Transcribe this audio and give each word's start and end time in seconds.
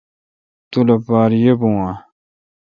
تو 0.71 0.79
لوپار 0.87 1.31
ییبو 1.43 1.69
اؘ۔ 1.87 1.93